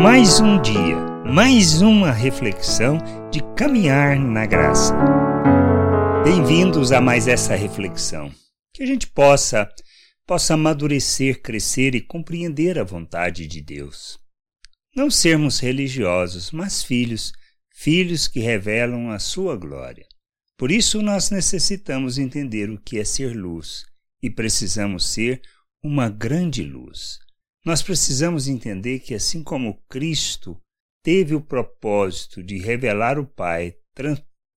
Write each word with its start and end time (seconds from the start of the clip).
Mais 0.00 0.38
um 0.38 0.62
dia, 0.62 0.96
mais 1.26 1.82
uma 1.82 2.12
reflexão 2.12 2.98
de 3.32 3.40
caminhar 3.56 4.16
na 4.16 4.46
graça. 4.46 4.94
Bem-vindos 6.22 6.92
a 6.92 7.00
mais 7.00 7.26
essa 7.26 7.56
reflexão. 7.56 8.32
Que 8.72 8.84
a 8.84 8.86
gente 8.86 9.08
possa 9.08 9.68
possa 10.24 10.54
amadurecer, 10.54 11.42
crescer 11.42 11.96
e 11.96 12.00
compreender 12.00 12.78
a 12.78 12.84
vontade 12.84 13.44
de 13.48 13.60
Deus. 13.60 14.16
Não 14.94 15.10
sermos 15.10 15.58
religiosos, 15.58 16.52
mas 16.52 16.80
filhos, 16.80 17.32
filhos 17.74 18.28
que 18.28 18.38
revelam 18.38 19.10
a 19.10 19.18
sua 19.18 19.56
glória. 19.56 20.06
Por 20.56 20.70
isso 20.70 21.02
nós 21.02 21.28
necessitamos 21.32 22.18
entender 22.18 22.70
o 22.70 22.80
que 22.80 23.00
é 23.00 23.04
ser 23.04 23.34
luz 23.34 23.84
e 24.22 24.30
precisamos 24.30 25.10
ser 25.10 25.42
uma 25.82 26.08
grande 26.08 26.62
luz. 26.62 27.18
Nós 27.64 27.82
precisamos 27.82 28.48
entender 28.48 29.00
que, 29.00 29.14
assim 29.14 29.42
como 29.42 29.82
Cristo 29.88 30.60
teve 31.02 31.34
o 31.34 31.40
propósito 31.40 32.42
de 32.42 32.58
revelar 32.58 33.18
o 33.18 33.26
Pai, 33.26 33.76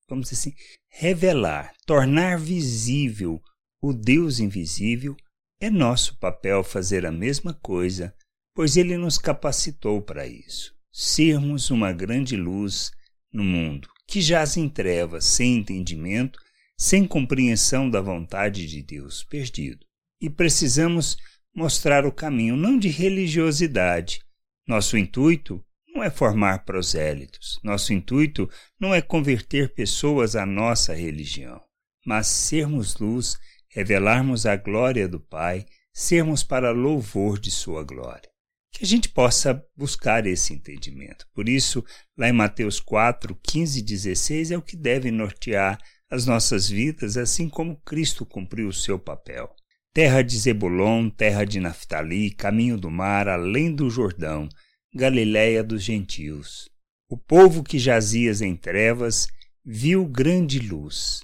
vamos 0.07 0.29
dizer 0.29 0.35
assim, 0.35 0.53
revelar, 0.89 1.73
tornar 1.85 2.37
visível 2.37 3.41
o 3.81 3.93
Deus 3.93 4.39
invisível, 4.39 5.15
é 5.59 5.69
nosso 5.69 6.17
papel 6.19 6.63
fazer 6.63 7.05
a 7.05 7.11
mesma 7.11 7.53
coisa, 7.53 8.13
pois 8.53 8.77
Ele 8.77 8.97
nos 8.97 9.17
capacitou 9.17 10.01
para 10.01 10.27
isso. 10.27 10.75
Sermos 10.91 11.71
uma 11.71 11.91
grande 11.91 12.35
luz 12.35 12.91
no 13.31 13.43
mundo, 13.43 13.87
que 14.07 14.21
jaz 14.21 14.57
em 14.57 14.67
trevas, 14.67 15.25
sem 15.25 15.57
entendimento, 15.57 16.39
sem 16.77 17.07
compreensão 17.07 17.89
da 17.89 18.01
vontade 18.01 18.67
de 18.67 18.81
Deus, 18.81 19.23
perdido. 19.23 19.85
E 20.19 20.29
precisamos 20.29 21.17
mostrar 21.53 22.05
o 22.05 22.11
caminho, 22.11 22.55
não 22.55 22.77
de 22.77 22.87
religiosidade. 22.87 24.21
Nosso 24.67 24.97
intuito 24.97 25.63
não 25.93 26.03
é 26.03 26.09
formar 26.09 26.63
prosélitos. 26.65 27.59
Nosso 27.63 27.93
intuito 27.93 28.49
não 28.79 28.93
é 28.93 29.01
converter 29.01 29.73
pessoas 29.73 30.35
à 30.35 30.45
nossa 30.45 30.93
religião, 30.93 31.61
mas 32.05 32.27
sermos 32.27 32.97
luz, 32.97 33.37
revelarmos 33.69 34.45
a 34.45 34.55
glória 34.55 35.07
do 35.07 35.19
Pai, 35.19 35.65
sermos 35.93 36.43
para 36.43 36.71
louvor 36.71 37.37
de 37.37 37.51
Sua 37.51 37.83
glória. 37.83 38.29
Que 38.71 38.85
a 38.85 38.87
gente 38.87 39.09
possa 39.09 39.61
buscar 39.75 40.25
esse 40.25 40.53
entendimento. 40.53 41.27
Por 41.33 41.49
isso, 41.49 41.83
lá 42.17 42.29
em 42.29 42.33
Mateus 42.33 42.79
4, 42.79 43.37
15 43.43 43.79
e 43.79 43.81
16 43.81 44.51
é 44.51 44.57
o 44.57 44.61
que 44.61 44.77
deve 44.77 45.11
nortear 45.11 45.77
as 46.09 46.25
nossas 46.25 46.69
vidas, 46.69 47.17
assim 47.17 47.49
como 47.49 47.81
Cristo 47.81 48.25
cumpriu 48.25 48.69
o 48.69 48.73
seu 48.73 48.97
papel 48.97 49.53
terra 49.93 50.21
de 50.21 50.37
Zebulon, 50.37 51.09
terra 51.09 51.43
de 51.43 51.59
Naftali, 51.59 52.31
caminho 52.31 52.77
do 52.77 52.89
mar, 52.89 53.27
além 53.27 53.73
do 53.73 53.89
Jordão, 53.89 54.47
Galiléia 54.93 55.63
dos 55.63 55.83
gentios. 55.83 56.69
O 57.09 57.17
povo 57.17 57.63
que 57.63 57.77
jazias 57.77 58.41
em 58.41 58.55
trevas 58.55 59.27
viu 59.65 60.05
grande 60.05 60.59
luz, 60.59 61.21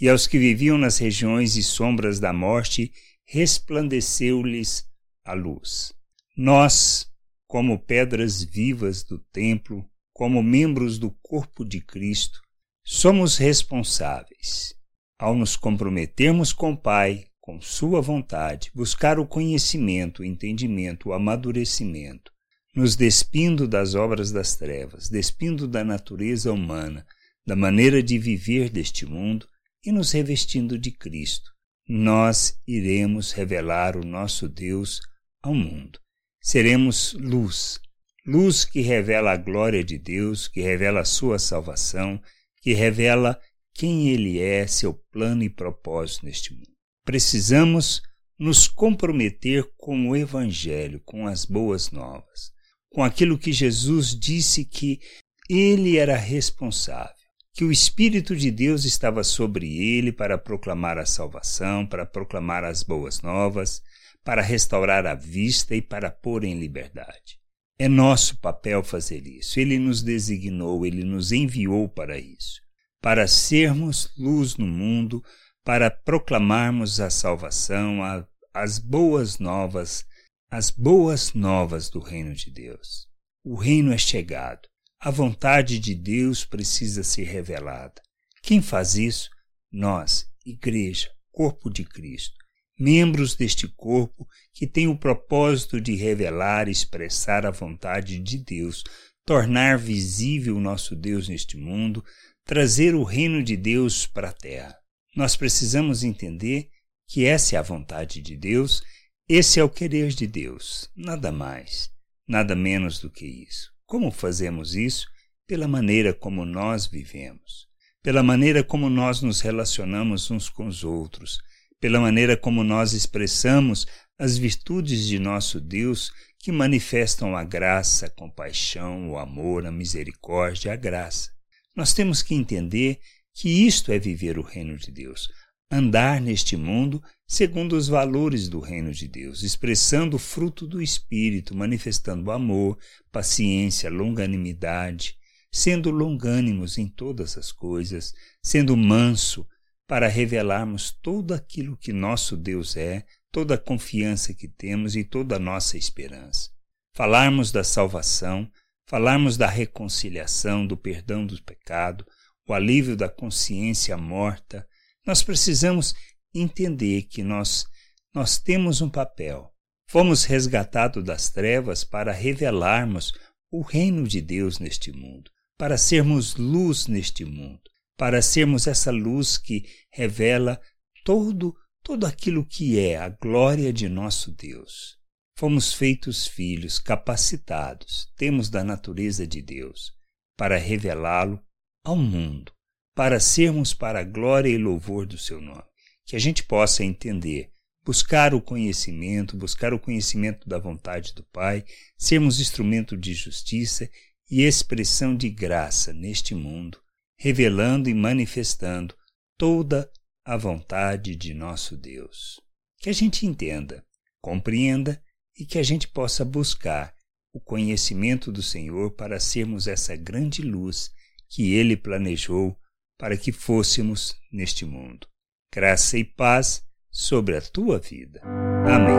e 0.00 0.08
aos 0.08 0.26
que 0.26 0.38
viviam 0.38 0.76
nas 0.76 0.98
regiões 0.98 1.56
e 1.56 1.62
sombras 1.62 2.20
da 2.20 2.32
morte 2.32 2.92
resplandeceu-lhes 3.26 4.86
a 5.24 5.32
luz. 5.32 5.92
Nós, 6.36 7.10
como 7.46 7.78
pedras 7.78 8.42
vivas 8.42 9.02
do 9.02 9.18
templo, 9.18 9.84
como 10.12 10.42
membros 10.42 10.98
do 10.98 11.10
corpo 11.22 11.64
de 11.64 11.80
Cristo, 11.80 12.40
somos 12.84 13.38
responsáveis, 13.38 14.74
ao 15.18 15.34
nos 15.34 15.56
comprometermos 15.56 16.52
com 16.52 16.72
o 16.72 16.76
Pai, 16.76 17.29
com 17.50 17.60
sua 17.60 18.00
vontade, 18.00 18.70
buscar 18.72 19.18
o 19.18 19.26
conhecimento, 19.26 20.22
o 20.22 20.24
entendimento, 20.24 21.08
o 21.08 21.12
amadurecimento, 21.12 22.30
nos 22.76 22.94
despindo 22.94 23.66
das 23.66 23.96
obras 23.96 24.30
das 24.30 24.54
trevas, 24.54 25.08
despindo 25.08 25.66
da 25.66 25.82
natureza 25.82 26.52
humana, 26.52 27.04
da 27.44 27.56
maneira 27.56 28.00
de 28.00 28.18
viver 28.18 28.70
deste 28.70 29.04
mundo 29.04 29.48
e 29.84 29.90
nos 29.90 30.12
revestindo 30.12 30.78
de 30.78 30.92
Cristo, 30.92 31.50
nós 31.88 32.56
iremos 32.68 33.32
revelar 33.32 33.96
o 33.96 34.06
nosso 34.06 34.48
Deus 34.48 35.00
ao 35.42 35.52
mundo. 35.52 35.98
Seremos 36.40 37.14
luz, 37.14 37.80
luz 38.24 38.64
que 38.64 38.80
revela 38.80 39.32
a 39.32 39.36
glória 39.36 39.82
de 39.82 39.98
Deus, 39.98 40.46
que 40.46 40.60
revela 40.60 41.00
a 41.00 41.04
sua 41.04 41.36
salvação, 41.36 42.22
que 42.62 42.74
revela 42.74 43.40
quem 43.74 44.08
Ele 44.08 44.38
é, 44.38 44.68
seu 44.68 44.94
plano 44.94 45.42
e 45.42 45.50
propósito 45.50 46.26
neste 46.26 46.54
mundo. 46.54 46.69
Precisamos 47.10 48.02
nos 48.38 48.68
comprometer 48.68 49.68
com 49.76 50.10
o 50.10 50.16
Evangelho, 50.16 51.02
com 51.04 51.26
as 51.26 51.44
boas 51.44 51.90
novas, 51.90 52.52
com 52.88 53.02
aquilo 53.02 53.36
que 53.36 53.52
Jesus 53.52 54.16
disse 54.16 54.64
que 54.64 55.00
ele 55.48 55.96
era 55.96 56.16
responsável, 56.16 57.12
que 57.52 57.64
o 57.64 57.72
Espírito 57.72 58.36
de 58.36 58.48
Deus 58.52 58.84
estava 58.84 59.24
sobre 59.24 59.76
ele 59.76 60.12
para 60.12 60.38
proclamar 60.38 60.98
a 60.98 61.04
salvação, 61.04 61.84
para 61.84 62.06
proclamar 62.06 62.62
as 62.62 62.84
boas 62.84 63.20
novas, 63.22 63.82
para 64.24 64.40
restaurar 64.40 65.04
a 65.04 65.16
vista 65.16 65.74
e 65.74 65.82
para 65.82 66.12
pôr 66.12 66.44
em 66.44 66.60
liberdade. 66.60 67.40
É 67.76 67.88
nosso 67.88 68.38
papel 68.38 68.84
fazer 68.84 69.26
isso. 69.26 69.58
Ele 69.58 69.80
nos 69.80 70.00
designou, 70.00 70.86
ele 70.86 71.02
nos 71.02 71.32
enviou 71.32 71.88
para 71.88 72.16
isso, 72.16 72.60
para 73.02 73.26
sermos 73.26 74.12
luz 74.16 74.56
no 74.56 74.66
mundo, 74.68 75.20
para 75.64 75.90
proclamarmos 75.90 77.00
a 77.00 77.10
salvação, 77.10 78.02
a, 78.02 78.26
as 78.52 78.78
boas 78.78 79.38
novas, 79.38 80.04
as 80.50 80.70
boas 80.70 81.32
novas 81.34 81.88
do 81.90 82.00
reino 82.00 82.34
de 82.34 82.50
Deus. 82.50 83.08
O 83.44 83.54
reino 83.54 83.92
é 83.92 83.98
chegado. 83.98 84.68
A 85.00 85.10
vontade 85.10 85.78
de 85.78 85.94
Deus 85.94 86.44
precisa 86.44 87.02
ser 87.02 87.24
revelada. 87.24 88.02
Quem 88.42 88.60
faz 88.60 88.96
isso? 88.96 89.30
Nós, 89.72 90.26
Igreja, 90.44 91.10
Corpo 91.30 91.70
de 91.70 91.84
Cristo, 91.84 92.36
membros 92.78 93.36
deste 93.36 93.68
corpo 93.68 94.26
que 94.52 94.66
tem 94.66 94.88
o 94.88 94.98
propósito 94.98 95.80
de 95.80 95.94
revelar 95.94 96.68
e 96.68 96.72
expressar 96.72 97.46
a 97.46 97.50
vontade 97.50 98.18
de 98.18 98.38
Deus, 98.38 98.82
tornar 99.24 99.78
visível 99.78 100.56
o 100.56 100.60
nosso 100.60 100.96
Deus 100.96 101.28
neste 101.28 101.56
mundo, 101.56 102.04
trazer 102.44 102.94
o 102.94 103.04
reino 103.04 103.42
de 103.42 103.56
Deus 103.56 104.06
para 104.06 104.30
a 104.30 104.32
terra. 104.32 104.79
Nós 105.14 105.34
precisamos 105.36 106.04
entender 106.04 106.70
que 107.08 107.24
essa 107.24 107.56
é 107.56 107.58
a 107.58 107.62
vontade 107.62 108.22
de 108.22 108.36
Deus, 108.36 108.82
esse 109.28 109.58
é 109.58 109.64
o 109.64 109.68
querer 109.68 110.08
de 110.08 110.26
Deus, 110.26 110.88
nada 110.96 111.32
mais, 111.32 111.90
nada 112.26 112.54
menos 112.54 113.00
do 113.00 113.10
que 113.10 113.26
isso. 113.26 113.72
Como 113.84 114.10
fazemos 114.12 114.76
isso? 114.76 115.08
Pela 115.46 115.66
maneira 115.66 116.14
como 116.14 116.44
nós 116.44 116.86
vivemos, 116.86 117.66
pela 118.02 118.22
maneira 118.22 118.62
como 118.62 118.88
nós 118.88 119.20
nos 119.20 119.40
relacionamos 119.40 120.30
uns 120.30 120.48
com 120.48 120.66
os 120.66 120.84
outros, 120.84 121.40
pela 121.80 121.98
maneira 121.98 122.36
como 122.36 122.62
nós 122.62 122.92
expressamos 122.92 123.86
as 124.16 124.36
virtudes 124.38 125.06
de 125.06 125.18
nosso 125.18 125.60
Deus 125.60 126.12
que 126.38 126.52
manifestam 126.52 127.36
a 127.36 127.42
graça, 127.42 128.06
a 128.06 128.10
compaixão, 128.10 129.10
o 129.10 129.18
amor, 129.18 129.66
a 129.66 129.72
misericórdia, 129.72 130.72
a 130.72 130.76
graça. 130.76 131.30
Nós 131.74 131.92
temos 131.92 132.22
que 132.22 132.34
entender 132.34 133.00
que 133.34 133.66
isto 133.66 133.92
é 133.92 133.98
viver 133.98 134.38
o 134.38 134.42
reino 134.42 134.76
de 134.76 134.90
Deus, 134.90 135.30
andar 135.70 136.20
neste 136.20 136.56
mundo 136.56 137.02
segundo 137.26 137.76
os 137.76 137.86
valores 137.86 138.48
do 138.48 138.58
reino 138.58 138.92
de 138.92 139.06
Deus, 139.06 139.42
expressando 139.42 140.16
o 140.16 140.18
fruto 140.18 140.66
do 140.66 140.82
Espírito, 140.82 141.56
manifestando 141.56 142.30
amor, 142.30 142.76
paciência, 143.12 143.88
longanimidade, 143.88 145.16
sendo 145.52 145.90
longânimos 145.90 146.76
em 146.76 146.88
todas 146.88 147.38
as 147.38 147.52
coisas, 147.52 148.12
sendo 148.42 148.76
manso, 148.76 149.46
para 149.86 150.08
revelarmos 150.08 150.92
todo 150.92 151.34
aquilo 151.34 151.76
que 151.76 151.92
nosso 151.92 152.36
Deus 152.36 152.76
é, 152.76 153.04
toda 153.32 153.54
a 153.54 153.58
confiança 153.58 154.32
que 154.34 154.48
temos 154.48 154.94
e 154.94 155.02
toda 155.02 155.36
a 155.36 155.40
nossa 155.40 155.76
esperança. 155.76 156.50
Falarmos 156.94 157.50
da 157.50 157.64
salvação, 157.64 158.50
falarmos 158.88 159.36
da 159.36 159.48
reconciliação, 159.48 160.66
do 160.66 160.76
perdão 160.76 161.26
do 161.26 161.40
pecado, 161.42 162.04
o 162.48 162.52
alívio 162.54 162.96
da 162.96 163.08
consciência 163.08 163.96
morta, 163.96 164.66
nós 165.06 165.22
precisamos 165.22 165.94
entender 166.34 167.02
que 167.02 167.22
nós, 167.22 167.66
nós 168.14 168.38
temos 168.38 168.80
um 168.80 168.88
papel. 168.88 169.52
Fomos 169.88 170.24
resgatados 170.24 171.04
das 171.04 171.30
trevas 171.30 171.84
para 171.84 172.12
revelarmos 172.12 173.12
o 173.50 173.62
reino 173.62 174.06
de 174.06 174.20
Deus 174.20 174.58
neste 174.58 174.92
mundo, 174.92 175.30
para 175.58 175.76
sermos 175.76 176.36
luz 176.36 176.86
neste 176.86 177.24
mundo, 177.24 177.62
para 177.96 178.22
sermos 178.22 178.66
essa 178.66 178.90
luz 178.90 179.36
que 179.36 179.64
revela 179.90 180.60
todo 181.04 181.54
todo 181.82 182.06
aquilo 182.06 182.44
que 182.44 182.78
é 182.78 182.96
a 182.96 183.08
glória 183.08 183.72
de 183.72 183.88
nosso 183.88 184.30
Deus. 184.32 184.98
Fomos 185.36 185.72
feitos 185.72 186.26
filhos 186.26 186.78
capacitados, 186.78 188.12
temos 188.16 188.50
da 188.50 188.62
natureza 188.62 189.26
de 189.26 189.40
Deus, 189.40 189.92
para 190.36 190.58
revelá-lo 190.58 191.42
ao 191.84 191.96
mundo, 191.96 192.52
para 192.94 193.20
sermos 193.20 193.72
para 193.74 194.00
a 194.00 194.04
glória 194.04 194.48
e 194.48 194.58
louvor 194.58 195.06
do 195.06 195.18
seu 195.18 195.40
nome. 195.40 195.64
Que 196.04 196.16
a 196.16 196.18
gente 196.18 196.42
possa 196.42 196.84
entender 196.84 197.50
buscar 197.84 198.34
o 198.34 198.40
conhecimento, 198.40 199.36
buscar 199.36 199.72
o 199.72 199.78
conhecimento 199.78 200.48
da 200.48 200.58
vontade 200.58 201.14
do 201.14 201.24
Pai, 201.24 201.64
sermos 201.96 202.40
instrumento 202.40 202.96
de 202.96 203.14
justiça 203.14 203.90
e 204.30 204.42
expressão 204.42 205.16
de 205.16 205.28
graça 205.28 205.92
neste 205.92 206.34
mundo, 206.34 206.78
revelando 207.18 207.88
e 207.88 207.94
manifestando 207.94 208.94
toda 209.36 209.90
a 210.24 210.36
vontade 210.36 211.16
de 211.16 211.34
nosso 211.34 211.76
Deus. 211.76 212.40
Que 212.78 212.90
a 212.90 212.92
gente 212.92 213.26
entenda, 213.26 213.84
compreenda 214.22 215.02
e 215.36 215.44
que 215.44 215.58
a 215.58 215.62
gente 215.62 215.88
possa 215.88 216.24
buscar 216.24 216.94
o 217.32 217.40
conhecimento 217.40 218.30
do 218.30 218.42
Senhor 218.42 218.92
para 218.92 219.18
sermos 219.18 219.66
essa 219.66 219.96
grande 219.96 220.42
luz 220.42 220.90
que 221.30 221.54
Ele 221.54 221.76
planejou 221.76 222.56
para 222.98 223.16
que 223.16 223.32
fôssemos 223.32 224.14
neste 224.30 224.66
mundo. 224.66 225.06
Graça 225.54 225.96
e 225.96 226.04
paz 226.04 226.62
sobre 226.90 227.36
a 227.36 227.40
tua 227.40 227.78
vida. 227.78 228.20
Amém. 228.66 228.98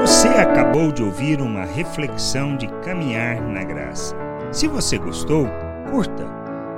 Você 0.00 0.28
acabou 0.28 0.92
de 0.92 1.02
ouvir 1.02 1.40
uma 1.40 1.64
reflexão 1.64 2.56
de 2.56 2.66
caminhar 2.84 3.40
na 3.40 3.64
graça. 3.64 4.16
Se 4.50 4.66
você 4.66 4.98
gostou, 4.98 5.46
curta, 5.90 6.26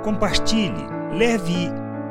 compartilhe, 0.03 0.85
leve 1.11 1.69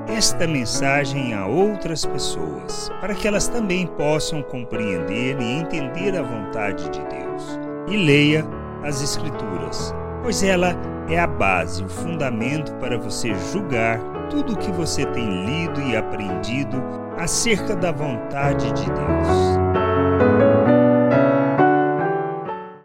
esta 0.08 0.46
mensagem 0.46 1.32
a 1.32 1.46
outras 1.46 2.04
pessoas, 2.04 2.90
para 3.00 3.14
que 3.14 3.26
elas 3.26 3.48
também 3.48 3.86
possam 3.86 4.42
compreender 4.42 5.40
e 5.40 5.44
entender 5.44 6.16
a 6.16 6.22
vontade 6.22 6.84
de 6.90 7.00
Deus. 7.06 7.58
E 7.88 7.96
leia 7.96 8.44
as 8.82 9.02
Escrituras, 9.02 9.94
pois 10.24 10.42
ela 10.42 10.74
é 11.06 11.20
a 11.20 11.26
base, 11.26 11.84
o 11.84 11.88
fundamento 11.88 12.72
para 12.76 12.96
você 12.96 13.34
julgar 13.52 14.00
tudo 14.30 14.54
o 14.54 14.56
que 14.56 14.72
você 14.72 15.04
tem 15.04 15.44
lido 15.44 15.82
e 15.82 15.94
aprendido 15.94 16.82
acerca 17.18 17.76
da 17.76 17.92
vontade 17.92 18.72
de 18.72 18.86
Deus. 18.86 19.53